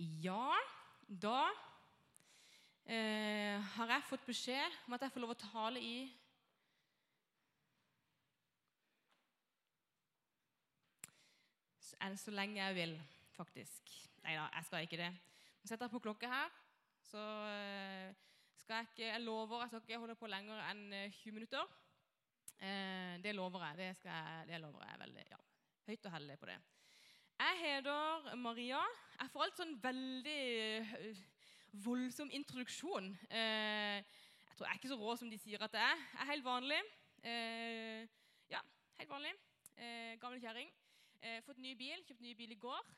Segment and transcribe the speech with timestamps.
[0.00, 0.56] Ja,
[1.04, 1.50] da
[2.88, 5.94] eh, har jeg fått beskjed om at jeg får lov å tale i
[12.00, 12.94] Enn så lenge jeg vil,
[13.36, 13.90] faktisk.
[14.24, 15.10] Nei da, jeg skal ikke det.
[15.60, 16.54] Nå setter jeg på klokka her,
[17.04, 18.16] så eh,
[18.56, 20.86] skal jeg ikke Jeg lover jeg skal ikke holde på lenger enn
[21.18, 21.76] 20 minutter.
[22.56, 23.82] Eh, det lover jeg.
[23.82, 25.44] Det, jeg, det lover jeg veldig ja,
[25.90, 26.60] høyt og heldig på det.
[27.40, 28.78] Jeg heter Maria.
[29.20, 30.40] Jeg får alt sånn veldig
[30.76, 31.20] øh,
[31.86, 33.06] voldsom introduksjon.
[33.32, 36.02] Eh, jeg tror jeg er ikke så rå som de sier at jeg er.
[36.12, 36.80] Jeg er helt vanlig.
[37.24, 38.02] Eh,
[38.52, 38.60] ja,
[38.98, 39.32] helt vanlig.
[39.72, 40.68] Eh, gammel kjerring.
[41.46, 42.02] Fått ny bil.
[42.04, 42.90] Kjøpt ny bil i går.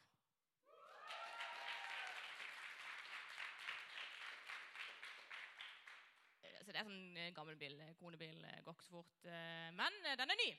[6.64, 7.78] Så det er sånn gammel bil.
[8.02, 8.42] Konebil.
[8.66, 9.30] Går ikke så fort.
[9.78, 10.50] Men den er ny.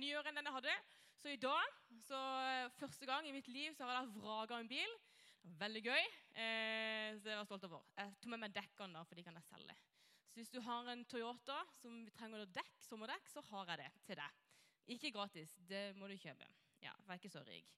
[0.00, 0.78] Nyere enn den jeg hadde.
[1.18, 4.68] Så i dag, så eh, første gang i mitt liv, så har jeg vraka en
[4.70, 4.92] bil.
[5.58, 6.04] Veldig gøy.
[6.38, 7.82] Eh, så jeg var stolt over.
[7.98, 9.74] Jeg tok med meg dekkene, da, for de kan jeg selge.
[10.28, 14.20] Så hvis du har en Toyota som trenger dekk, sommerdekk, så har jeg det til
[14.22, 14.38] deg.
[14.94, 16.46] Ikke gratis, det må du kjøpe.
[16.84, 17.74] Ja, for jeg er ikke så rik.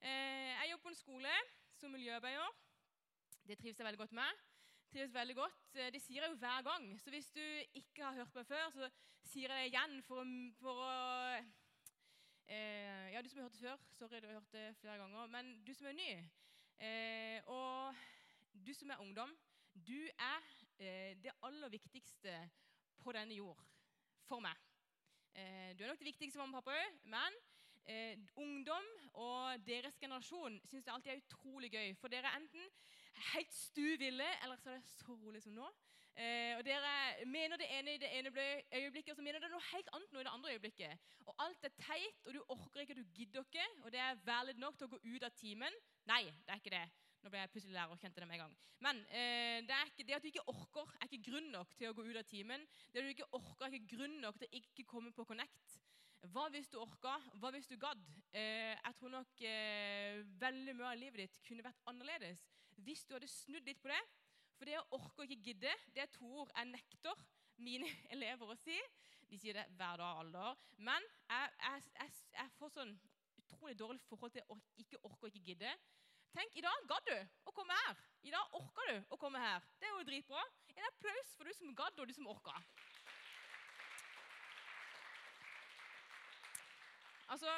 [0.00, 1.36] Eh, jeg jobber på en skole
[1.76, 2.58] som miljøarbeider.
[3.44, 4.42] Det trives jeg veldig godt med.
[4.88, 5.64] Trives veldig godt.
[5.76, 6.90] Eh, det sier jeg jo hver gang.
[7.04, 7.44] Så hvis du
[7.82, 8.92] ikke har hørt meg før, så
[9.28, 10.92] sier jeg det igjen for for å
[12.50, 15.26] Eh, ja, du som har hørt det før, sorry, du har hørt det flere ganger.
[15.26, 16.12] Men du som er ny,
[16.80, 17.94] eh, og
[18.66, 19.34] du som er ungdom,
[19.74, 20.46] du er
[20.78, 22.38] eh, det aller viktigste
[22.98, 23.60] på denne jord
[24.24, 24.56] for meg.
[25.34, 27.36] Eh, du er nok det viktigste for mamma og pappa òg, men
[27.84, 31.92] eh, ungdom og deres generasjon syns det alltid er utrolig gøy.
[32.00, 32.64] For dere er enten
[33.34, 35.68] helt stuville, eller så er det så rolig som nå.
[36.18, 38.30] Eh, og Dere mener det ene i det ene
[38.74, 41.04] øyeblikket, og så mener dere noe helt annet nå i det andre øyeblikket.
[41.26, 44.58] Og alt er teit, og du orker ikke, du gidder ikke, og det er valid
[44.58, 45.78] nok til å gå ut av timen.
[46.10, 46.88] Nei, det er ikke det.
[47.22, 48.58] Nå ble jeg plutselig lærer og kjente det med en gang.
[48.82, 51.94] Men eh, det, ikke, det, at du ikke orker, er ikke grunn nok til å
[51.94, 52.66] gå ut av timen.
[52.90, 55.80] Det at du ikke orker, er ikke grunn nok til å ikke komme på Connect.
[56.34, 57.14] Hva hvis du orka?
[57.38, 58.02] Hva hvis du gadd?
[58.34, 62.42] Eh, jeg tror nok eh, veldig mye av livet ditt kunne vært annerledes
[62.86, 63.98] hvis du hadde snudd litt på det
[64.58, 67.20] for det å orke og ikke gidde, det er to ord jeg nekter
[67.62, 68.78] mine elever å si.
[69.28, 70.58] De sier det hver dag alder.
[70.80, 72.94] Men jeg, jeg, jeg, jeg får sånn
[73.42, 75.72] utrolig dårlig forhold til å ikke orke og ikke gidde.
[76.34, 78.00] Tenk, I dag gadd du å komme her.
[78.26, 79.64] I dag orka du å komme her.
[79.80, 80.42] Det er jo dritbra.
[80.74, 82.54] En applaus for du som gadd, og du som orka.
[87.28, 87.52] Altså,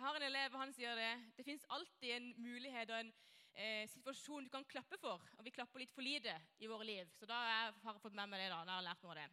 [0.00, 1.10] Jeg har en elev, og han sier det.
[1.36, 3.10] Det fins alltid en mulighet og en
[3.54, 5.22] eh, situasjon du kan klappe for.
[5.38, 7.10] Og vi klapper litt for lite i våre liv.
[7.18, 8.50] Så da har jeg fått med meg det.
[8.52, 9.28] da, jeg har lært noe av det.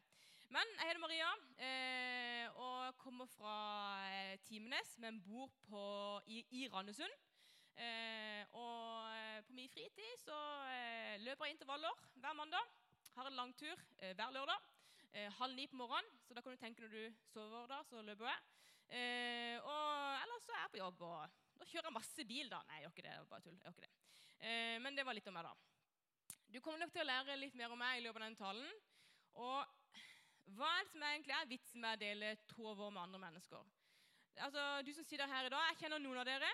[0.56, 1.30] Men jeg heter Maria
[1.60, 3.56] eh, og kommer fra
[4.08, 5.82] eh, Timenes, men bor på,
[6.32, 7.12] i, i Randesund.
[7.78, 10.38] Eh, og eh, på min fritid så
[10.72, 12.72] eh, løper jeg intervaller hver mandag.
[13.18, 14.74] Har en langtur eh, hver lørdag.
[15.40, 18.28] halv ni på morgenen, så da kan du tenke når du sover, da, så løper
[18.28, 18.42] jeg.
[19.64, 19.86] og
[20.24, 21.02] ellers så er jeg på jobb.
[21.02, 22.62] og da kjører jeg masse bil, da.
[22.68, 23.16] Nei, jeg gjør ikke det.
[23.30, 23.58] bare tull.
[23.58, 23.94] Jeg gjør ikke det.
[24.40, 25.56] Eh, men det var litt om meg, da.
[26.48, 28.70] Du kommer nok til å lære litt mer om meg i løpet av denne talen.
[29.38, 33.66] Og hva er det som egentlig er vitsen med å dele trover med andre mennesker?
[34.46, 36.50] Altså, Du som sitter her i dag, jeg kjenner noen av dere.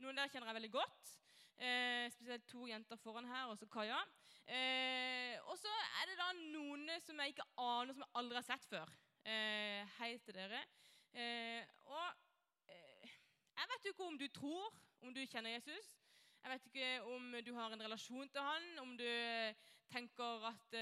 [0.00, 1.12] Noen av dere kjenner jeg veldig godt.
[1.54, 4.00] Eh, spesielt to jenter foran her, og så Kaja.
[4.46, 5.70] Eh, og så
[6.00, 8.90] er det da noen som jeg ikke aner, som jeg aldri har sett før.
[9.24, 10.62] Eh, hei til dere.
[11.14, 12.24] Eh, og
[13.64, 15.94] jeg vet jo ikke om du tror, om du kjenner Jesus.
[16.44, 19.08] Jeg vet ikke om du har en relasjon til han, om du
[19.88, 20.76] tenker at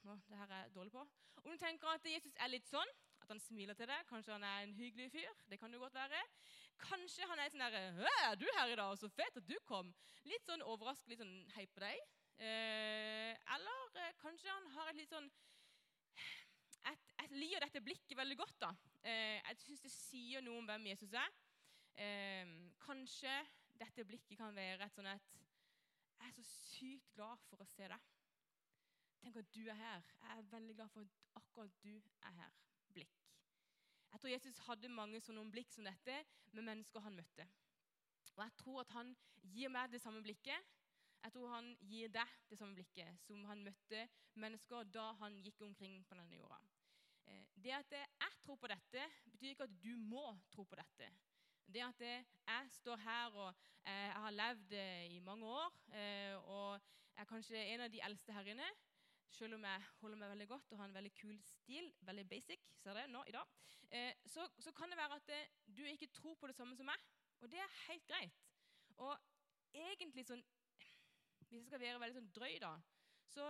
[0.00, 1.02] Nå, det her er jeg dårlig på.
[1.44, 2.88] Om du tenker at Jesus er litt sånn,
[3.20, 4.06] at han smiler til deg.
[4.08, 5.42] Kanskje han er en hyggelig fyr.
[5.50, 6.22] Det kan det godt være.
[6.80, 8.96] Kanskje han er sånn derre 'Er du her i dag?
[8.98, 9.94] Så fett at du kom.'
[10.24, 12.00] Litt sånn overraskende, litt sånn hei på deg.
[12.40, 15.30] Eh, eller eh, kanskje han har et litt sånn
[17.20, 18.60] Jeg liker dette blikket veldig godt.
[18.60, 18.70] da.
[19.04, 21.28] Eh, jeg syns det sier noe om hvem Jesus er.
[22.80, 23.32] Kanskje
[23.80, 25.36] dette blikket kan være et sånn et
[26.20, 28.08] Jeg er så sykt glad for å se deg.
[29.20, 30.02] Tenk at du er her.
[30.20, 32.58] Jeg er veldig glad for at akkurat du er her.
[32.92, 33.14] Blikk.
[34.12, 36.18] Jeg tror Jesus hadde mange sånne blikk som dette
[36.52, 37.46] med mennesker han møtte.
[38.36, 39.14] Og jeg tror at han
[39.54, 40.68] gir meg det samme blikket.
[41.22, 44.06] Jeg tror han gir deg det samme blikket som han møtte
[44.40, 46.60] mennesker da han gikk omkring på denne jorda.
[47.28, 51.10] Eh, det at jeg tror på dette, betyr ikke at du må tro på dette.
[51.66, 53.48] Det at jeg står her og
[53.86, 56.80] eh, jeg har levd eh, i mange år eh, og
[57.14, 58.68] jeg er kanskje en av de eldste her inne,
[59.30, 62.64] selv om jeg holder meg veldig godt og har en veldig kul stil, veldig basic,
[62.80, 63.58] ser det nå i dag,
[64.26, 65.30] så, så kan det være at
[65.66, 67.04] du ikke tror på det samme som meg.
[67.42, 68.40] Og det er helt greit.
[68.96, 69.16] Og
[69.74, 70.42] egentlig sånn
[71.50, 72.72] hvis jeg skal være veldig sånn drøy, da,
[73.26, 73.48] så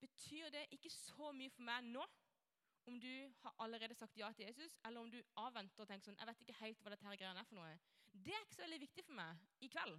[0.00, 2.04] betyr det ikke så mye for meg nå
[2.86, 6.18] om du har allerede sagt ja til Jesus, eller om du avventer og tenker sånn
[6.20, 7.76] Jeg vet ikke helt hva dette her greiene er for noe.
[8.12, 9.96] Det er ikke så veldig viktig for meg i kveld.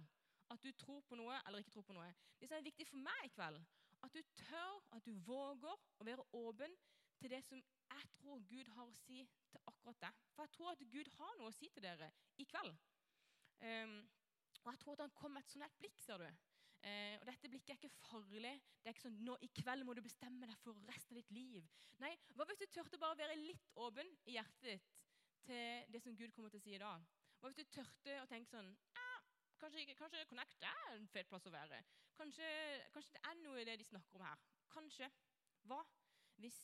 [0.54, 2.10] At du tror på noe eller ikke tror på noe.
[2.38, 3.58] Det som er viktig for meg i kveld,
[4.06, 6.76] at du tør, at du våger å være åpen
[7.18, 10.20] til det som jeg tror Gud har å si til akkurat deg.
[10.34, 12.76] For jeg tror at Gud har noe å si til dere i kveld.
[13.64, 13.98] Um,
[14.62, 16.45] og jeg tror at han kom med et sånt blikk, ser du.
[16.86, 18.52] Eh, og dette blikket er ikke farlig.
[18.78, 21.32] Det er ikke sånn nå i kveld må du bestemme deg for resten av ditt
[21.34, 21.66] liv.
[22.02, 24.92] Nei, Hva hvis du turte bare å være litt åpen i hjertet ditt
[25.48, 27.02] til det som Gud kommer til å si i dag?
[27.40, 28.70] Hva hvis du turte å tenke sånn
[29.56, 31.82] kanskje, kanskje, Connect er en fet plass å være.
[32.16, 32.48] Kanskje,
[32.94, 34.42] kanskje det er noe i det de snakker om her.
[34.72, 35.08] Kanskje.
[35.66, 35.80] Hva
[36.42, 36.58] hvis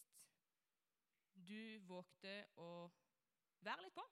[1.34, 2.68] du vågte å
[3.64, 4.04] være litt på?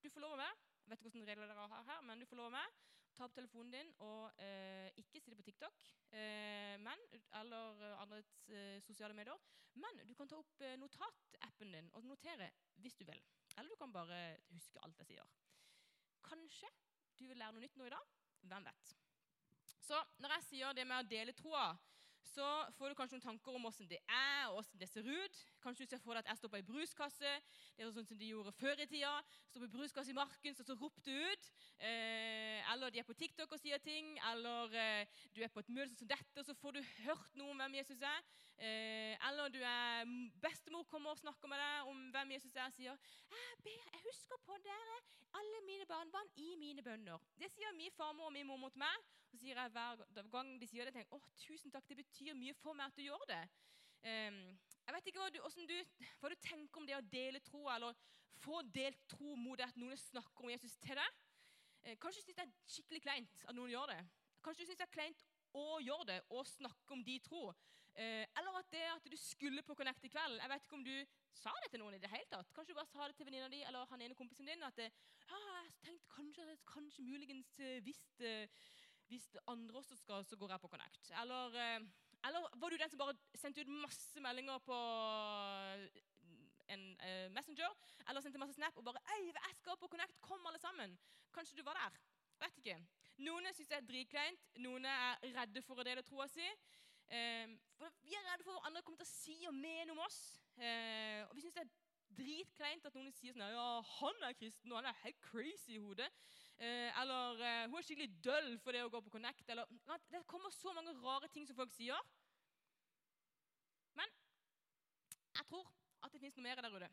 [0.00, 0.68] Du får lov å være.
[0.80, 2.78] Jeg vet ikke hvordan regler dere har her, men du får lov å være
[3.20, 5.82] ta opp telefonen din og eh, ikke det på TikTok
[6.16, 7.02] eh, men,
[7.42, 9.36] eller andre eh, sosiale medier.
[9.76, 12.48] Men du kan ta opp eh, notatappen din og notere
[12.80, 13.20] hvis du vil.
[13.58, 15.36] Eller du kan bare huske alt jeg sier.
[16.24, 16.72] Kanskje
[17.18, 18.16] du vil lære noe nytt nå i dag.
[18.48, 18.96] Hvem vet.
[19.84, 21.68] Så når jeg sier det med å dele troa,
[22.30, 22.46] så
[22.76, 25.38] får du kanskje noen tanker om åssen det er, og åssen det ser ut.
[25.64, 27.32] Kanskje du ser for deg at jeg står på ei bruskasse.
[27.76, 29.12] Det er sånn som de gjorde før i tida.
[29.50, 31.50] Står på bruskasse i marken, så, så ropte ut.
[31.80, 34.12] Eh, eller de er på TikTok og sier ting.
[34.30, 37.54] Eller eh, du er på et møte som dette, og så får du hørt noe
[37.54, 38.26] om hvem Jesus er.
[38.60, 40.10] Eh, eller du er
[40.42, 44.02] bestemor kommer og snakker med deg om hvem Jesus er, og sier jeg, ber, jeg
[44.04, 44.98] husker på dere,
[45.40, 47.24] alle mine barnebarn, i mine bønner.
[47.40, 49.08] Det sier min farmor og min mor mot meg.
[49.30, 52.00] Og så sier jeg hver gang de sier det, tenker jeg, å, tusen takk, det
[52.02, 53.42] betyr mye for meg at du gjør det.
[54.00, 54.38] Um,
[54.80, 57.96] jeg vet ikke hva du, du, hva du, tenker om det å dele tro, eller
[58.40, 61.20] få delt tro mot at noen snakker om Jesus til deg.
[61.86, 64.00] Uh, kanskje du syns det er skikkelig kleint at noen gjør det.
[64.44, 67.48] Kanskje du syns det er kleint å gjøre det og snakke om de tro.
[67.90, 70.84] Uh, eller at det at du skulle på Connect i kveld Jeg vet ikke om
[70.86, 70.94] du
[71.34, 72.52] sa det til noen i det hele tatt.
[72.54, 74.62] Kanskje du bare sa det til venninna di eller han ene kompisen din.
[74.62, 74.92] at det,
[75.26, 78.62] ja, jeg tenkte kanskje, kanskje muligens hvis uh,
[79.10, 81.10] hvis andre også skal, så går jeg på Connect.
[81.22, 81.80] Eller, eh,
[82.28, 84.76] eller, var du den som bare sendte ut masse meldinger på
[85.74, 86.00] eh,
[86.74, 87.74] en uh, Messenger?
[88.08, 90.96] Eller sendte masse Snap og bare 'Ei, jeg skal på Connect, kom alle sammen'.
[91.34, 91.98] Kanskje du var der.
[92.40, 92.78] Vet ikke.
[93.26, 94.48] Noen syns det er dritkleint.
[94.56, 96.46] Noen er redde for å dele troa si.
[97.10, 100.02] Uh, for vi er redde for hva andre kommer til å si og mene om
[100.06, 100.20] oss.
[100.56, 101.74] Uh, og vi syns det er
[102.20, 105.82] dritkleint at noen sier sånn ja, 'Han er kristen, og han er helt crazy i
[105.82, 106.10] hodet'.
[106.60, 109.48] Eh, eller eh, 'hun er skikkelig døll for det å gå på Connect'.
[109.48, 109.64] Eller,
[110.12, 111.96] det kommer så mange rare ting som folk sier.
[113.96, 114.08] Men
[115.38, 115.70] jeg tror
[116.10, 116.88] at det fins noe mer der ute.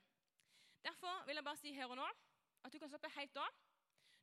[0.86, 2.06] Derfor vil jeg bare si her og nå
[2.66, 3.56] at du kan slappe helt av.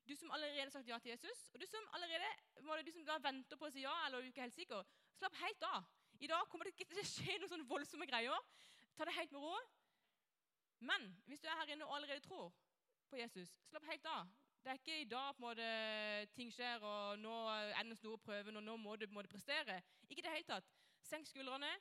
[0.07, 3.57] Du som allerede har sagt ja til Jesus, og du som allerede du som venter
[3.57, 4.85] på å si ja, eller du er ikke helt sikker,
[5.19, 5.89] slapp helt av.
[6.21, 8.39] I dag kommer det ikke til å skje noen sånne voldsomme greier.
[8.95, 9.55] Ta det helt med ro.
[10.85, 12.53] Men hvis du er her inne og allerede tror
[13.11, 14.29] på Jesus, slapp helt av.
[14.65, 15.71] Det er ikke i dag på en måte,
[16.37, 19.33] ting skjer, og nå er den store prøven, og nå må du, på en måte
[19.33, 19.81] prestere.
[20.09, 20.71] Ikke i det hele tatt.
[21.05, 21.73] Senk skuldrene.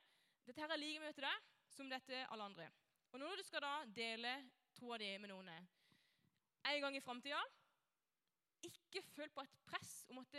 [0.47, 2.67] Dette her er like mye til deg som dette alle andre.
[3.13, 4.29] Og når du skal da dele
[4.73, 7.41] to av de med noen en gang i framtida,
[8.65, 10.37] ikke føl på et press om at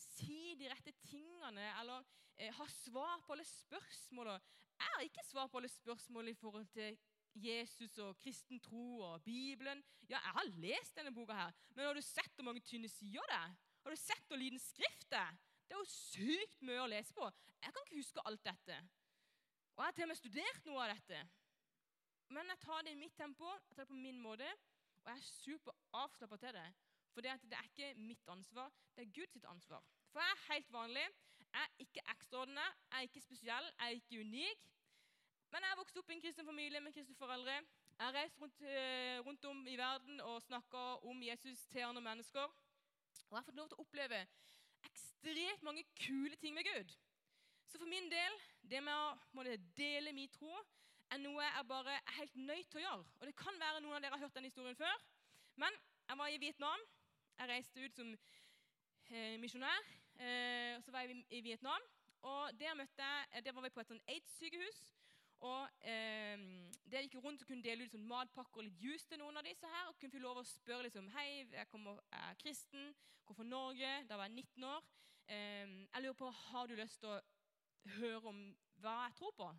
[0.00, 2.06] si de rette tingene eller
[2.38, 4.32] eh, ha svar på alle spørsmål.
[4.78, 6.96] Jeg har ikke svar på alle spørsmål i forhold til
[7.36, 9.84] Jesus og kristen tro og Bibelen.
[10.08, 13.28] Ja, jeg har lest denne boka, her, men har du sett hvor mange tynne sider
[13.28, 13.56] det er?
[13.84, 15.34] Har du sett hvor liten skrift det er?
[15.66, 17.28] Det er jo sykt mye å lese på.
[17.60, 18.84] Jeg kan ikke huske alt dette.
[19.74, 21.26] Og jeg har til og med studert noe av dette.
[22.28, 24.48] Men jeg tar det i mitt tempo, jeg tar det på min måte,
[25.04, 26.66] og jeg er super avslappa til det.
[27.12, 29.84] For det, er ikke mitt ansvar, det er Guds ansvar.
[30.12, 31.06] For jeg er helt vanlig.
[31.52, 34.66] Jeg er ikke ekstraordinær, jeg er ikke spesiell, jeg er ikke unik.
[35.52, 37.54] Men jeg vokste opp i en kristen familie med kristne foreldre.
[37.98, 42.02] Jeg har reist rundt, eh, rundt, om i verden og snakka om Jesus til andre
[42.02, 42.42] mennesker.
[42.42, 44.26] Og jeg har fått lov til å oppleve
[44.90, 46.92] ekstremt mange kule ting med Gud.
[47.66, 48.40] Så for min del,
[48.70, 50.52] det med å dele min tro,
[51.10, 53.04] er noe jeg bare er helt nødt til å gjøre.
[53.20, 55.04] Og det kan være noen av dere har hørt den historien før.
[55.56, 56.86] Men jeg var i Vietnam.
[57.38, 58.12] Jeg reiste ut som
[59.10, 59.88] eh, misjonær.
[60.18, 61.82] Eh, så var jeg i, Vietnam.
[62.22, 64.80] Og der, jeg, der var vi på et sånn aids-sykehus.
[65.46, 66.42] Og eh,
[66.90, 69.46] Der gikk rundt og kunne dele ut sånn matpakker og litt juice til noen av
[69.46, 69.90] disse her.
[69.90, 72.92] Og kunne få lov å spørre liksom, hei, jeg, kommer, jeg er kristen,
[73.24, 73.94] kommer fra Norge.
[74.08, 74.92] Da var jeg 19 år.
[75.28, 77.22] Eh, jeg lurer på, Har du lyst til å
[78.00, 78.44] høre om
[78.82, 79.50] hva jeg tror på?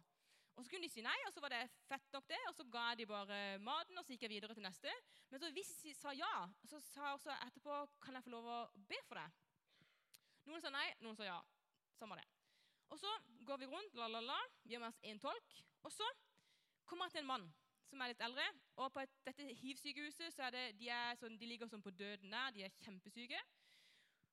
[0.58, 2.64] Og Så kunne de si nei, og så var det fett nok det, og så
[2.74, 3.98] ga de bare maten.
[3.98, 4.94] og Så gikk jeg videre til neste.
[5.30, 6.32] Men så hvis de sa ja,
[6.66, 8.58] så sa jeg også etterpå kan jeg få lov å
[8.90, 9.38] be for deg.
[10.50, 11.38] Noen sa nei, noen sa ja.
[12.00, 12.26] Samme det.
[12.90, 13.12] Og så
[13.46, 15.62] går vi rundt, la, la, la, med oss én tolk.
[15.84, 16.08] Og så
[16.86, 17.48] kommer jeg til en mann
[17.88, 18.46] som er litt eldre.
[18.82, 22.34] Og på dette hiv-sykehuset så er det, de, er sånn, de ligger sånn på døden
[22.34, 22.54] der.
[22.56, 23.40] De er kjempesyke.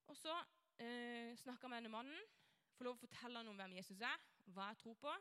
[0.08, 0.32] Og så
[0.80, 2.26] eh, snakker jeg med denne mannen,
[2.78, 5.14] får lov å fortelle ham om hvem Jesus er, hva jeg tror på.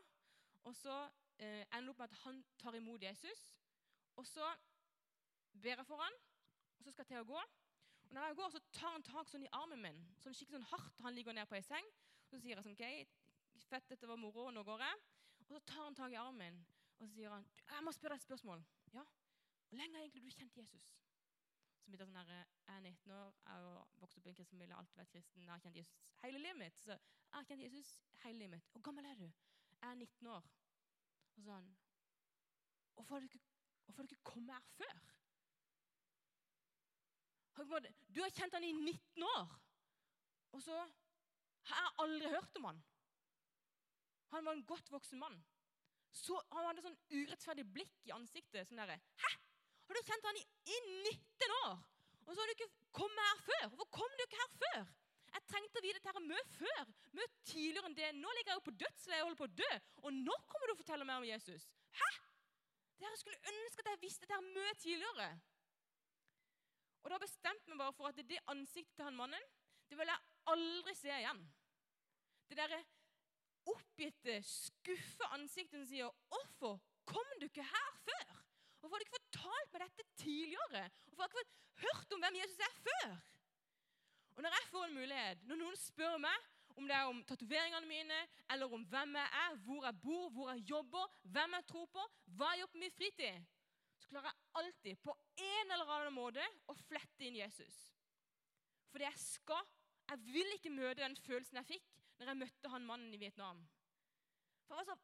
[0.64, 0.94] Og så
[1.38, 3.42] eh, ender det opp med at han tar imot Jesus.
[4.16, 4.46] Og så
[5.62, 6.16] ber jeg for han,
[6.78, 7.42] og så skal jeg til å gå.
[8.04, 10.70] Og når jeg går, så tar han tak sånn i armen min, sånn skikkelig sånn
[10.72, 11.02] hardt.
[11.06, 11.90] Han ligger ned på ei seng.
[12.24, 15.02] Og så sier jeg sånn OK, fett, dette var moro, nå går jeg.
[15.40, 16.60] Og så tar han tak i armen min,
[16.98, 18.62] og så sier han jeg må spørre deg et spørsmål.
[18.94, 19.04] Ja,
[19.68, 20.92] Hvor lenge har egentlig du kjent Jesus?
[21.82, 22.30] Så begynte sånn her,
[22.66, 25.42] Jeg er 19 år, jeg har vokst opp i en kristen familie, alltid vært kristen.
[25.42, 26.78] Jeg har kjent Jesus hele livet mitt.
[26.80, 27.90] Så jeg har kjent Jesus
[28.22, 28.70] hele livet mitt.
[28.72, 29.26] Hvor gammel er du?
[29.80, 30.46] Jeg er 19 år.
[31.34, 31.72] Og sånn
[32.94, 33.40] Hvorfor har du ikke,
[34.04, 35.00] ikke kommet her før?
[38.14, 39.50] Du har kjent han i 19 år,
[40.52, 40.78] og så
[41.70, 42.80] har jeg aldri hørt om han.
[44.34, 45.36] Han var en godt voksen mann.
[46.14, 48.68] Så Han hadde sånn urettferdig blikk i ansiktet.
[48.68, 49.30] sånn der, Hæ?
[49.86, 50.76] Har du kjent han i, i
[51.10, 51.78] 19 år?
[52.24, 53.64] Og så har du ikke kommet her før?
[53.68, 54.92] Hvorfor kom du ikke her før?
[55.34, 56.92] Jeg trengte å vite dette mye før.
[57.16, 58.12] Mye tidligere enn det.
[58.18, 59.72] Nå ligger jeg jo på dødsleiet og holder på å dø.
[60.04, 61.66] Og nå kommer du og forteller meg om Jesus.
[61.98, 62.10] Hæ?
[63.02, 65.28] Dere skulle ønske at jeg visste dette mye tidligere.
[67.04, 69.52] Og da bestemte vi bare for at det ansiktet til han mannen
[69.90, 71.42] det vil jeg aldri se igjen.
[72.48, 72.80] Det derre
[73.68, 78.40] oppgitte, skuffa ansiktet som sier 'Hvorfor kom du ikke her før?'
[78.80, 82.40] 'Hvorfor har du ikke fortalt meg dette tidligere?' 'Hvorfor har du ikke hørt om hvem
[82.42, 83.33] Jesus er før?'
[84.34, 87.86] Og Når jeg får en mulighet, når noen spør meg om det er om tatoveringene
[87.86, 88.16] mine,
[88.50, 92.06] eller om hvem jeg er, hvor jeg bor, hvor jeg jobber, hvem jeg tror på,
[92.34, 93.44] hva jeg gjør på min fritid,
[94.00, 95.14] så klarer jeg alltid på
[95.46, 97.78] en eller annen måte å flette inn Jesus.
[98.90, 99.72] Fordi jeg skal
[100.04, 101.86] Jeg vil ikke møte den følelsen jeg fikk
[102.18, 103.62] når jeg møtte han mannen i Vietnam.
[104.66, 104.96] For Jeg var så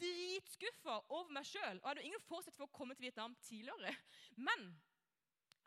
[0.00, 1.76] dritskuffa over meg sjøl.
[1.76, 3.92] Og jeg hadde ingen forsett for å komme til Vietnam tidligere.
[4.48, 4.64] Men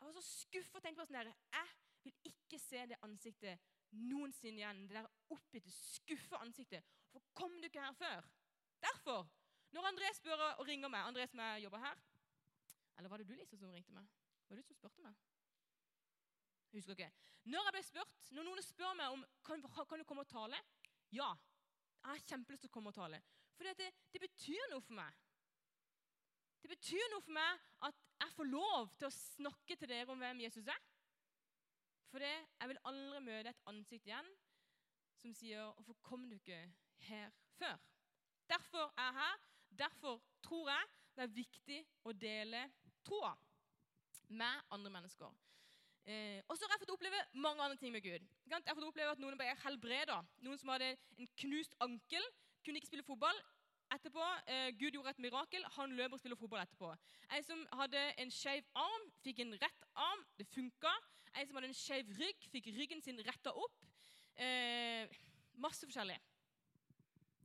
[0.00, 1.70] jeg var så skuffa og tenkte på sånn der, Jeg
[2.02, 3.60] vil ikke se det ansiktet
[3.92, 4.86] noensinne igjen.
[4.88, 6.84] Det der oppgitte, skuffa ansiktet.
[7.12, 8.28] Hvorfor kom du ikke her før?
[8.82, 9.28] Derfor,
[9.72, 12.00] når André spør og ringer meg André som jeg jobber her
[12.98, 14.08] Eller var det du, Lisa, som ringte meg?
[14.48, 15.14] Var det du som spurte meg?
[16.72, 17.12] Jeg husker ikke.
[17.44, 20.58] Når jeg ble spurt, når noen spør meg om kan, kan du komme og tale,
[21.12, 21.28] ja.
[22.02, 23.20] Jeg har kjempelyst til å komme og tale.
[23.56, 25.18] For det, det, betyr noe for meg.
[26.62, 30.22] Det betyr noe for meg at jeg får lov til å snakke til dere om
[30.22, 30.80] hvem Jesus er.
[32.12, 34.26] For det, jeg vil aldri møte et ansikt igjen
[35.16, 36.58] som sier 'Hvorfor kom du ikke
[37.08, 37.78] her før?'
[38.48, 39.38] Derfor er jeg her.
[39.78, 40.84] Derfor tror jeg
[41.16, 42.60] det er viktig å dele
[43.04, 43.32] troa
[44.28, 45.32] med andre mennesker.
[46.04, 48.28] Eh, og så har jeg fått oppleve mange andre ting med Gud.
[48.46, 50.18] Jeg har fått oppleve at Noen ble helbreda.
[50.42, 52.24] Noen som hadde en knust ankel,
[52.64, 53.38] kunne ikke spille fotball.
[53.92, 55.64] Etterpå, eh, Gud gjorde et mirakel.
[55.76, 56.92] Han løper og spiller fotball etterpå.
[57.36, 60.22] En som hadde en skeiv arm, fikk en rett arm.
[60.38, 60.92] Det funka.
[61.34, 63.84] En som hadde en skeiv rygg, fikk ryggen sin retta opp.
[64.36, 65.12] Eh,
[65.60, 66.16] masse forskjellig.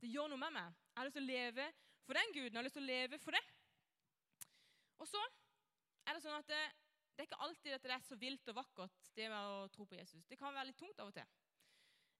[0.00, 0.72] Det gjør noe med meg.
[0.72, 1.68] Jeg har lyst til å leve
[2.06, 2.52] for den guden.
[2.52, 3.44] Jeg har lyst til å leve for det.
[4.98, 5.24] Og så
[6.06, 6.62] er det sånn at det,
[7.12, 9.84] det er ikke alltid at det er så vilt og vakkert, det med å tro
[9.84, 10.24] på Jesus.
[10.30, 11.28] Det kan være litt tungt av og til.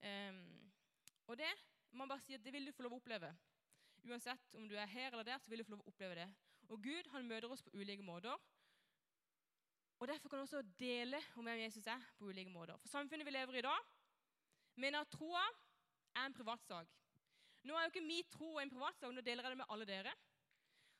[0.04, 0.44] Um,
[1.26, 1.50] og det
[1.96, 3.30] man bare si at det vil du få lov å oppleve.
[4.04, 6.28] Uansett om du er her eller der, så vil du få lov å oppleve det.
[6.68, 8.36] Og Gud han møter oss på ulike måter.
[9.98, 12.78] Og Derfor kan du også dele om hvem Jesus er, på ulike måter.
[12.78, 13.88] For samfunnet vi lever i i dag,
[14.76, 15.42] mener at troa
[16.14, 16.92] er en privatsak.
[17.66, 20.14] Nå er jo ikke min tro en privatsak, nå deler jeg det med alle dere.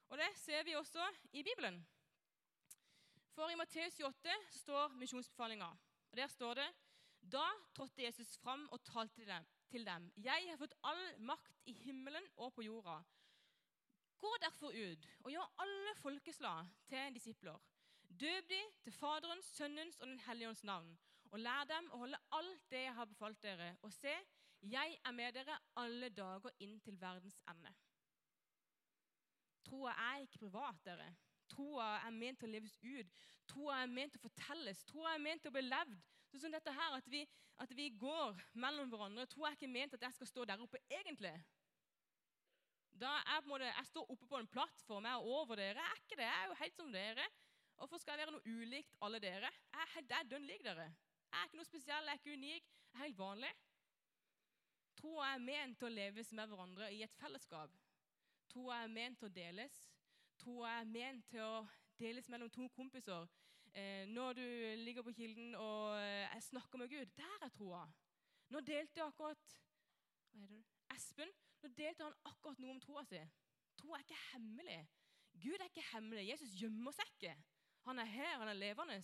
[0.09, 1.87] Og Det ser vi også i Bibelen.
[3.37, 5.69] For i Matteus 28 står misjonsbefalinga.
[6.11, 6.69] Og Der står det
[7.32, 7.44] Da
[7.75, 10.12] trådte Jesus fram og talte til dem.
[10.16, 13.02] Jeg har fått all makt i himmelen og på jorda.
[14.18, 17.58] Gå derfor ut og gjør alle folkeslag til disipler.
[18.08, 20.99] Døp de til Faderens, Sønnens og Den hellige ånds navn.
[21.30, 23.76] Og lær dem å holde alt det jeg har befalt dere.
[23.82, 24.14] Og se,
[24.62, 27.75] jeg er med dere alle dager inn til verdens ende.
[29.68, 31.11] Troa er ikke privat, dere.
[31.52, 33.18] Troa er ment til å leves ut.
[33.49, 34.80] Troa er ment til å fortelles.
[34.88, 36.00] Troa er ment til å bli levd.
[36.28, 37.23] Sånn som dette her, at vi,
[37.62, 39.26] at vi går mellom hverandre.
[39.26, 41.35] tror jeg ikke ment at jeg skal stå der oppe egentlig.
[42.99, 45.82] Da er på en måte, Jeg står oppe på en plattform, jeg er over dere.
[45.82, 46.28] Jeg er ikke det.
[46.28, 47.28] Jeg er jo helt som dere.
[47.76, 49.50] Hvorfor skal jeg være noe ulikt alle dere?
[49.73, 50.88] Jeg er dønn lik dere.
[51.30, 52.64] Jeg er ikke noe spesiell, jeg er ikke unik.
[52.64, 53.52] Jeg er helt vanlig.
[54.99, 57.70] Troa er ment til å leves med hverandre i et fellesskap.
[58.50, 59.78] Troa er ment til å deles
[60.38, 61.66] troa er ment til å
[61.99, 63.26] deles mellom to kompiser.
[63.75, 64.44] Eh, når du
[64.84, 67.84] ligger på kilden og eh, jeg snakker med Gud, der er troa.
[68.48, 69.54] Nå delte akkurat
[70.32, 70.76] Hva heter du?
[70.94, 71.32] Espen,
[71.62, 73.20] nå delte han akkurat noe om troa si.
[73.78, 74.78] Troa er ikke hemmelig.
[75.38, 76.30] Gud er ikke hemmelig.
[76.30, 77.34] Jesus gjemmer seg ikke.
[77.87, 78.98] Han er her, han er levende.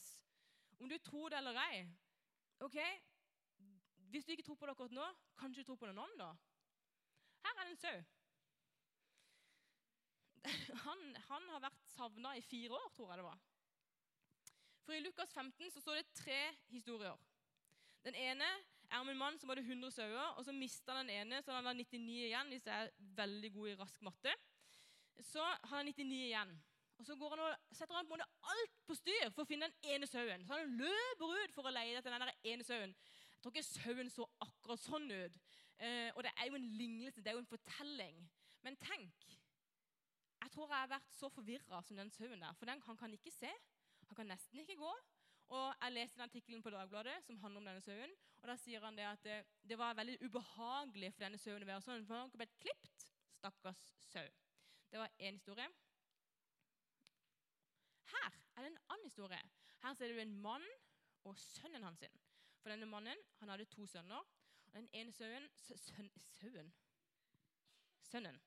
[0.80, 1.85] Om du tror det eller ei.
[2.64, 2.78] ok?
[4.11, 5.06] Hvis du ikke tror på det akkurat nå,
[5.38, 6.33] kanskje du tror på noen annen da?
[7.44, 8.02] Her er det en sau.
[10.85, 13.38] Han, han, har vært savna i fire år, tror jeg det var.
[14.85, 17.17] For I Lukas 15 så står det tre historier.
[18.05, 18.45] Den ene
[18.91, 21.64] er om en mann som hadde 100 sauer, og så mista den ene, så han
[21.64, 22.53] har 99 igjen.
[22.53, 24.35] hvis jeg er veldig god i rask matte.
[25.21, 26.55] Så har han 99 igjen.
[26.99, 29.67] Og Så han og setter han på en måte alt på styr for å finne
[29.67, 30.45] den ene sauen.
[30.47, 32.95] Så han løper ut for å leie etter den ene sauen.
[33.33, 35.38] Jeg tror ikke sauen så akkurat sånn ut.
[35.79, 38.21] Eh, og det er jo en lignelse, det er jo en fortelling.
[38.62, 39.33] Men tenk
[40.45, 42.53] Jeg tror jeg har vært så forvirra som den sauen der.
[42.53, 43.50] For den, han kan ikke se.
[44.09, 44.93] Han kan nesten ikke gå.
[45.55, 48.15] Og Jeg leste den artikkelen på Dagbladet som handler om denne sauen.
[48.43, 49.37] og Da sier han det at det,
[49.69, 52.07] det var veldig ubehagelig for denne sauen å være sånn.
[52.09, 53.07] For han ble klipt.
[53.39, 54.25] Stakkars sau.
[54.91, 55.69] Det var én historie.
[58.15, 59.43] Her er det en annen historie.
[59.83, 60.65] Her ser du en mann
[61.25, 62.05] og sønnen hans.
[62.63, 64.25] For denne mannen han hadde to sønner.
[64.67, 66.73] og Den ene sauen søn, Sauen?
[68.03, 68.41] Sønnen.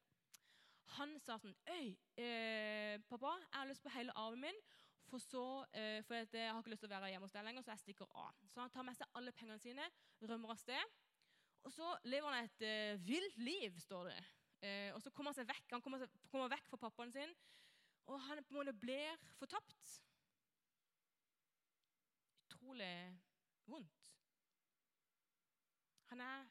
[0.97, 4.61] Han sa sånn Øy, eh, pappa, jeg har lyst på hele arven min.
[5.07, 7.63] For så, eh, for jeg har ikke lyst til å være hjemme hos deg lenger,
[7.63, 8.41] så jeg stikker av.
[8.51, 9.85] Så han tar med seg alle pengene sine,
[10.21, 10.97] rømmer av sted.
[11.63, 14.19] Og så lever han et eh, vilt liv, står det.
[14.67, 15.71] Eh, og så kommer han seg vekk.
[15.75, 17.33] Han kommer, seg, kommer vekk fra pappaen sin,
[18.07, 19.97] og han på en måte blir fortapt.
[22.47, 22.91] Utrolig
[23.67, 24.13] vondt.
[26.11, 26.47] Han er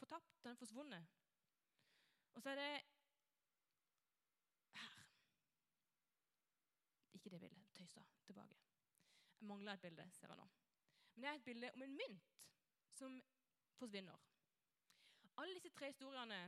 [0.00, 1.16] fortapt, han er forsvunnet.
[2.36, 2.84] Og så er det her.
[7.16, 7.59] Ikke det bildet.
[8.30, 8.58] Tilbake.
[9.40, 10.48] Jeg mangler et bilde, ser jeg nå.
[11.14, 12.32] Men det er et bilde om en mynt
[12.94, 13.16] som
[13.80, 14.26] forsvinner.
[15.40, 16.40] Alle disse tre historiene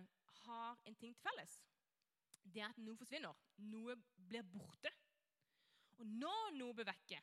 [0.45, 1.59] har en ting til felles.
[2.43, 3.39] Det er at noe forsvinner.
[3.73, 3.97] Noe
[4.29, 4.93] blir borte.
[5.99, 7.21] Og når noe blir vekke,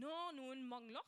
[0.00, 1.04] når noen mangler,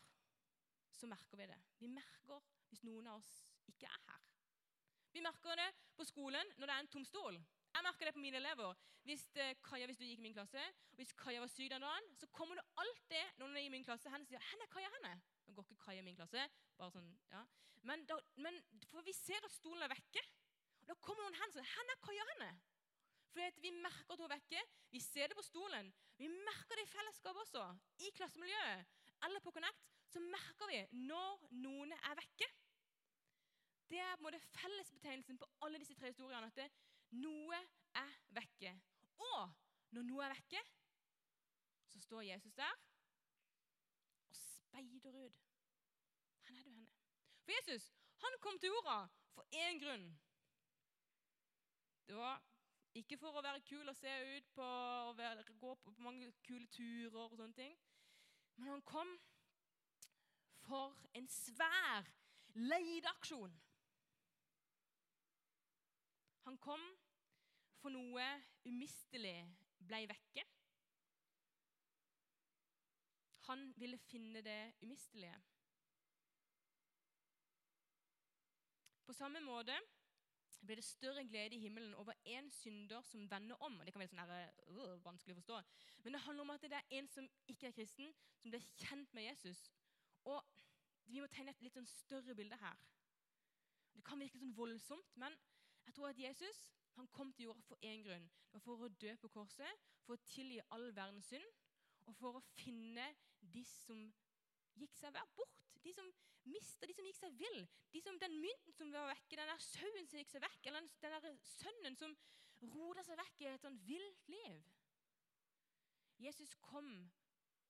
[0.96, 1.59] så merker vi det.
[1.81, 3.33] Vi merker hvis noen av oss
[3.70, 4.26] ikke er her.
[5.12, 7.38] Vi merker det på skolen når det er en tom stol.
[7.74, 8.74] Jeg merker det på mine elever.
[9.06, 11.87] Hvis, uh, Kaja, hvis du gikk i min klasse, og hvis Kaja var syk den
[11.87, 14.90] dagen, så kommer det alltid noen i min klasse hen og sier 'Henne er Kaja
[14.96, 16.42] henne?' Nå går ikke Kaja i min klasse,
[16.78, 17.44] bare sånn, ja.
[17.83, 20.22] men, da, men, for vi ser at stolen er vekke.
[20.80, 22.61] Og Da kommer noen hen og sier 'Henne er Kaja henne?'
[23.30, 24.62] For Vi merker at hun er vekke.
[24.90, 25.92] Vi ser det på stolen.
[26.18, 27.62] Vi merker det i fellesskap også.
[27.98, 28.87] I klassemiljøet
[29.26, 32.48] eller på Connect så merker vi når noen er vekke.
[33.90, 36.46] Det er på en måte fellesbetegnelsen på alle disse tre historiene.
[36.46, 36.70] at det,
[37.18, 37.59] noe
[37.99, 38.75] er vekke.
[39.20, 39.53] Og
[39.96, 40.62] når noe er vekke,
[41.90, 42.77] så står Jesus der
[44.31, 45.40] og speider ut.
[46.46, 46.90] Han er du henne?
[47.42, 50.07] For Jesus han kom til jorda for én grunn.
[52.07, 52.42] Det var
[52.99, 56.66] ikke for å være kul og se ut på og være, gå på mange kule
[56.75, 57.77] turer og sånne ting.
[58.57, 59.12] Men han kom
[60.66, 62.11] for en svær
[62.55, 63.55] leieaksjon.
[66.46, 66.83] Han kom
[67.81, 68.26] for noe
[68.68, 69.37] umistelig
[69.88, 70.44] ble vekke.
[73.50, 75.38] Han ville finne det umistelige.
[79.07, 79.74] På samme måte
[80.61, 83.81] blir det større glede i himmelen over én synder som vender om.
[83.85, 85.61] Det kan være sånn her, øh, vanskelig å forstå.
[86.05, 89.14] Men det handler om at det er en som ikke er kristen, som blir kjent
[89.14, 89.70] med Jesus.
[90.24, 90.44] Og
[91.11, 92.76] Vi må tegne et litt sånn større bilde her.
[93.96, 95.35] Det kan virke sånn voldsomt, men
[95.90, 98.26] jeg tror at Jesus han kom til jorda for én grunn.
[98.46, 101.57] Det var for å dø på korset, for å tilgi all verdens synd,
[102.07, 103.09] og for å finne
[103.55, 104.05] de som
[104.79, 105.57] gikk seg bort.
[105.83, 106.07] De som
[106.46, 107.59] mista, de som gikk seg vill.
[107.90, 110.87] De som, den mynten som var vekke, den der sauen som gikk seg vekk, eller
[110.87, 112.14] den, der sønnen som
[112.70, 114.62] rota seg vekk i et sånt vilt liv.
[116.22, 116.92] Jesus kom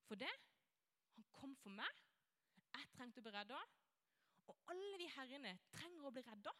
[0.05, 0.33] for det.
[1.15, 2.05] Han kom for meg.
[2.69, 3.65] Jeg trengte å bli redda.
[4.51, 6.53] Og alle vi her inne trenger å bli redda.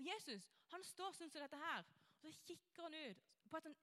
[0.00, 1.84] Og Jesus han står sånn som dette her,
[2.22, 3.80] og så kikker han ut på et sånn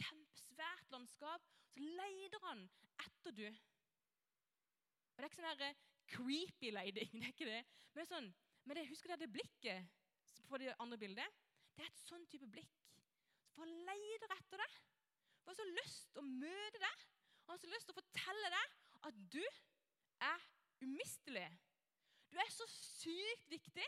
[0.00, 1.44] kjempesvært landskap.
[1.70, 2.64] Så leter han
[3.04, 3.46] etter du.
[3.46, 5.78] Og Det er ikke sånn her
[6.10, 7.60] creepy leiding, det er ikke det.
[7.94, 8.28] Men, sånn,
[8.64, 11.38] men det, husker dere det blikket på det andre bildet?
[11.76, 12.82] Det er et sånn type blikk.
[13.54, 14.76] For han leter etter deg.
[15.44, 17.08] Han har så lyst til å møte deg.
[17.46, 19.42] Han har så lyst til å fortelle deg at du
[20.26, 20.50] er
[20.82, 21.46] umistelig.
[22.30, 23.86] Du er så sykt viktig.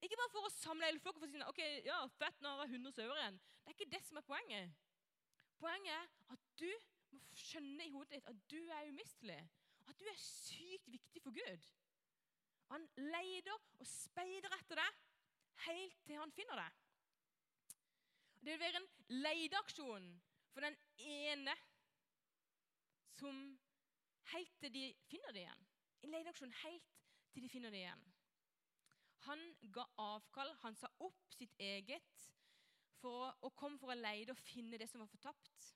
[0.00, 2.64] Ikke bare for å samle hele flokken for å si ok, ja, fett, nå har
[2.64, 3.40] jeg 100 sauer igjen.
[3.60, 4.78] Det er ikke det som er poenget.
[5.60, 6.70] Poenget er at du
[7.12, 9.40] må skjønne i hodet ditt at du er umistelig.
[9.90, 11.68] At du er sykt viktig for Gud.
[12.70, 15.00] Han leter og speider etter deg
[15.66, 16.76] helt til han finner deg.
[18.40, 18.90] Det vil være en
[19.26, 20.06] leteaksjon
[20.54, 20.78] for den
[21.10, 21.56] ene
[23.18, 23.42] som
[24.32, 25.66] helt til de finner det igjen.
[26.06, 26.94] En leteaksjon helt
[27.34, 28.09] til de finner det igjen.
[29.26, 29.42] Han
[29.74, 32.24] ga avkall, han sa opp sitt eget
[33.00, 35.70] for og kom for å leide og finne det som var fortapt.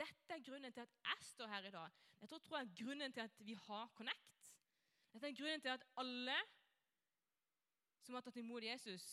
[0.00, 1.98] Dette er grunnen til at jeg står her i dag.
[2.20, 4.52] Dette tror jeg er grunnen til at vi har Connect.
[5.12, 6.36] Dette er grunnen til at alle
[8.04, 9.04] som har tatt imot Jesus,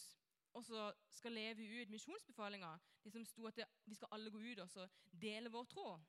[0.57, 2.69] også skal leve ut misjonsbefalinga.
[3.03, 4.89] Det som sto at vi skal alle gå ut og
[5.21, 6.05] dele vår tråd.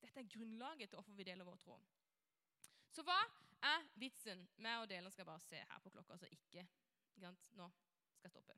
[0.00, 1.90] Dette er grunnlaget til hvorfor vi deler vår tråd.
[2.94, 3.18] Så hva
[3.66, 5.10] er vitsen med å dele?
[5.10, 6.64] Skal jeg bare se her på klokka, så ikke
[7.22, 8.56] Nå skal jeg stoppe.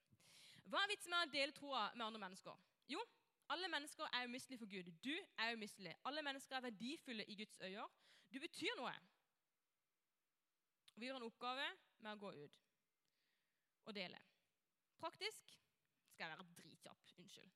[0.67, 2.63] Hva er vitsen med å dele troa med andre mennesker?
[2.91, 3.03] Jo,
[3.55, 4.91] alle mennesker er umistelige for Gud.
[5.05, 5.95] Du er umistelig.
[6.09, 7.87] Alle mennesker er verdifulle i Guds øyne.
[8.33, 8.95] Du betyr noe.
[10.97, 11.67] Vi har en oppgave
[12.03, 12.65] med å gå ut
[13.87, 14.19] og dele.
[14.99, 15.53] Praktisk
[16.15, 17.13] skal jeg være dritkjapp.
[17.21, 17.53] Unnskyld.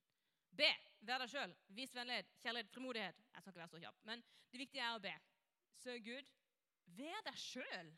[0.61, 0.69] Be.
[1.09, 1.55] Vær deg sjøl.
[1.75, 3.25] Vis vennlighet, kjærlighet, frimodighet.
[3.33, 5.15] Jeg skal ikke være så kjapp, men det viktige er å be.
[5.81, 6.31] Søk Gud.
[7.01, 7.93] Vær deg sjøl.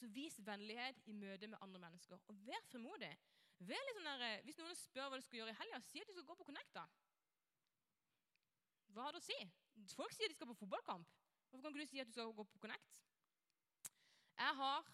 [0.00, 2.20] Vis vennlighet i møte med andre mennesker.
[2.28, 3.12] Og vær frimodig.
[3.58, 6.00] Vær litt sånn der, eh, hvis noen spør hva du skal gjøre i helga, si
[6.00, 6.72] at du skal gå på Connect.
[6.74, 6.86] da.
[8.92, 9.38] Hva har det å si?
[9.94, 11.08] Folk sier de skal på fotballkamp.
[11.48, 12.92] Hvorfor kan ikke du si at du skal gå på Connect?
[14.36, 14.84] Jeg har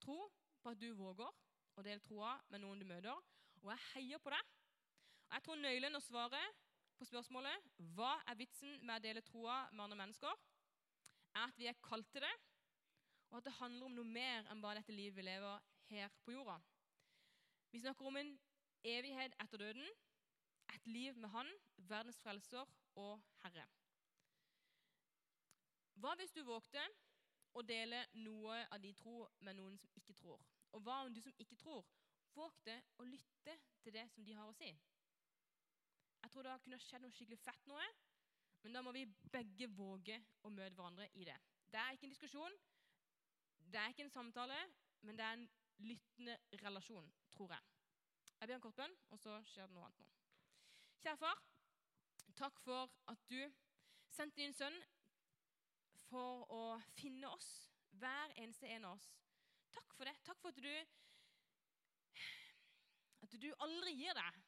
[0.00, 0.18] tro
[0.60, 1.30] på at du våger
[1.76, 3.16] å dele troa med noen du møter,
[3.62, 4.44] og jeg heier på deg.
[5.28, 6.40] Og jeg tror nøkkelen å svare
[6.98, 10.32] på spørsmålet hva er vitsen med å dele troa med andre mennesker,
[11.36, 12.32] er at vi er kalt til det,
[13.30, 16.34] og at det handler om noe mer enn bare dette livet vi lever her på
[16.34, 16.56] jorda.
[17.70, 18.32] Vi snakker om en
[18.84, 19.86] evighet etter døden,
[20.74, 22.66] et liv med Han, verdens frelser
[22.98, 23.66] og Herre.
[26.00, 26.82] Hva hvis du vågte
[27.54, 30.40] å dele noe av de tro med noen som ikke tror?
[30.72, 31.84] Og hva om du som ikke tror,
[32.34, 34.70] vågte å lytte til det som de har å si?
[36.20, 37.86] Jeg tror det kunne skjedd noe skikkelig fett noe,
[38.62, 41.36] men da må vi begge våge å møte hverandre i det.
[41.70, 42.58] Det er ikke en diskusjon,
[43.72, 44.58] det er ikke en samtale,
[45.06, 47.62] men det er en lyttende relasjon, tror jeg.
[48.40, 50.08] Jeg ber en kort bønn, og så skjer det noe annet nå.
[51.00, 51.42] Kjære far,
[52.36, 53.40] takk for at du
[54.12, 54.76] sendte din sønn
[56.10, 56.62] for å
[56.98, 57.50] finne oss,
[58.00, 59.10] hver eneste en av oss.
[59.70, 60.16] Takk for det.
[60.26, 60.72] Takk for at du
[63.20, 64.40] at du aldri gir deg.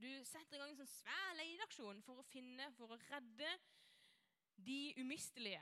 [0.00, 3.50] Du setter i gang en sånn svær leteaksjon for å finne, for å redde
[4.64, 5.60] de umistelige.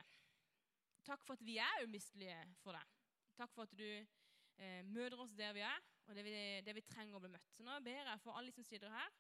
[1.07, 2.98] Takk for at vi er umistelige for deg.
[3.38, 6.35] Takk for at du eh, møter oss der vi er, og det vi,
[6.66, 7.53] det vi, trenger å bli møtt.
[7.55, 9.12] Så nå ber jeg for alle som sitter her,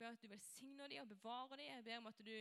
[0.00, 1.68] ber at du velsigner dem og bevarer dem.
[1.68, 2.32] Jeg ber om at du,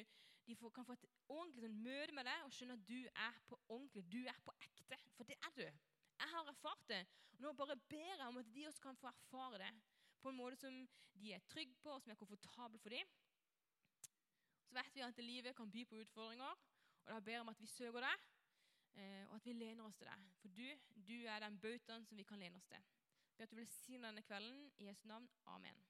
[0.47, 3.41] de får, kan få et ordentlig sånn, møte med deg og skjønne at du er
[3.49, 4.05] på ordentlig.
[4.13, 5.01] Du er på ekte.
[5.17, 5.65] For det er du.
[5.65, 7.01] Jeg har erfart det.
[7.35, 9.73] Og nå bare ber jeg om at de også kan få erfare det
[10.23, 10.79] på en måte som
[11.19, 13.11] de er trygge på, og som er komfortabel for dem.
[14.67, 16.59] Så vet vi at livet kan by på utfordringer,
[17.05, 18.27] og da ber jeg om at vi søker deg.
[18.95, 20.25] Eh, og at vi lener oss til deg.
[20.41, 20.65] For du,
[21.07, 22.89] du er den bautaen som vi kan lene oss til.
[23.37, 24.71] Be at du velsigner denne kvelden.
[24.77, 25.29] I Jesu navn.
[25.45, 25.85] Amen.